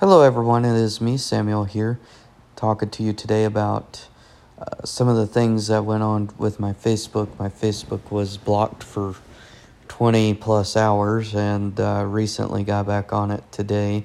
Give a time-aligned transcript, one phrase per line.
[0.00, 0.64] Hello, everyone.
[0.64, 2.00] It is me, Samuel, here,
[2.56, 4.08] talking to you today about
[4.58, 7.28] uh, some of the things that went on with my Facebook.
[7.38, 9.16] My Facebook was blocked for
[9.88, 14.04] 20 plus hours and uh, recently got back on it today.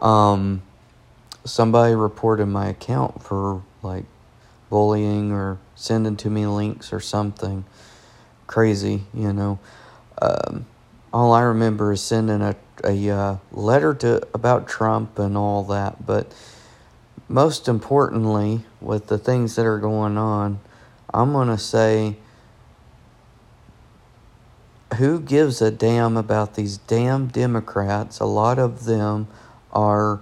[0.00, 0.62] Um,
[1.44, 4.06] somebody reported my account for like
[4.70, 7.66] bullying or sending to me links or something
[8.46, 9.58] crazy, you know.
[10.22, 10.64] Um,
[11.12, 16.04] all I remember is sending a a uh, letter to about Trump and all that,
[16.06, 16.32] but
[17.28, 20.60] most importantly, with the things that are going on,
[21.12, 22.16] I'm gonna say,
[24.96, 28.20] who gives a damn about these damn Democrats?
[28.20, 29.28] A lot of them
[29.72, 30.20] are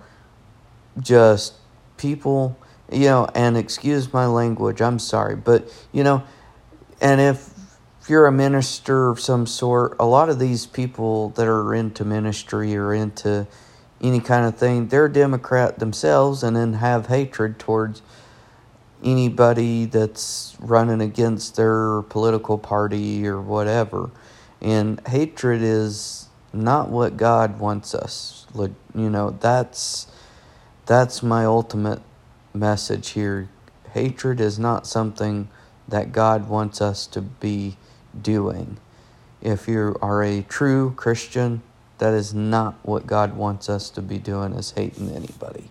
[0.98, 1.55] just
[1.97, 2.59] people,
[2.91, 3.28] you know.
[3.34, 6.25] And excuse my language, I'm sorry, but you know,
[7.00, 7.55] and if
[8.06, 12.05] if you're a minister of some sort, a lot of these people that are into
[12.05, 13.48] ministry or into
[14.01, 18.02] any kind of thing, they're Democrat themselves and then have hatred towards
[19.03, 24.08] anybody that's running against their political party or whatever.
[24.61, 28.47] And hatred is not what God wants us.
[28.55, 30.06] You know, that's
[30.86, 32.02] that's my ultimate
[32.55, 33.48] message here.
[33.95, 35.48] Hatred is not something
[35.89, 37.77] that God wants us to be
[38.22, 38.78] doing.
[39.41, 41.62] If you are a true Christian,
[41.98, 45.70] that is not what God wants us to be doing is hating anybody.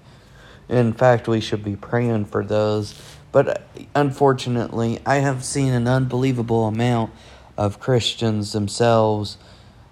[0.68, 3.00] In fact, we should be praying for those.
[3.32, 7.12] But uh, unfortunately, I have seen an unbelievable amount
[7.58, 9.38] of Christians themselves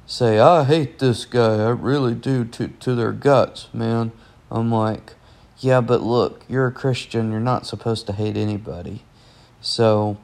[0.05, 1.55] say, I hate this guy.
[1.55, 4.11] I really do to, to their guts, man.
[4.49, 5.13] I'm like,
[5.59, 7.31] yeah, but look, you're a Christian.
[7.31, 9.03] You're not supposed to hate anybody.
[9.61, 10.17] So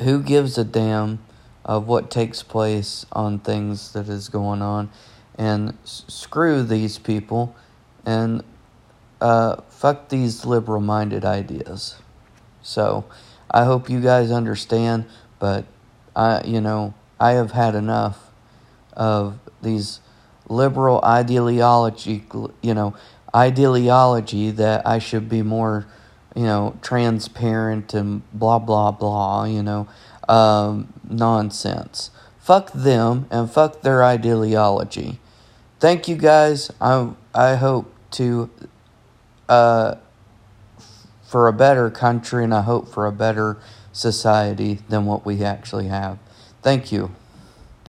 [0.00, 1.20] who gives a damn
[1.64, 4.90] of what takes place on things that is going on?
[5.36, 7.54] And s- screw these people
[8.06, 8.42] and
[9.20, 11.96] uh, fuck these liberal minded ideas.
[12.62, 13.04] So
[13.50, 15.04] i hope you guys understand
[15.38, 15.64] but
[16.14, 18.30] i you know i have had enough
[18.92, 20.00] of these
[20.48, 22.24] liberal ideology
[22.62, 22.94] you know
[23.34, 25.86] ideology that i should be more
[26.38, 29.88] you know, transparent and blah, blah, blah, you know,
[30.28, 32.12] um, nonsense.
[32.38, 35.18] Fuck them and fuck their ideology.
[35.80, 36.70] Thank you guys.
[36.80, 38.50] I, I hope to,
[39.48, 39.96] uh,
[41.24, 43.56] for a better country and I hope for a better
[43.92, 46.18] society than what we actually have.
[46.62, 47.10] Thank you.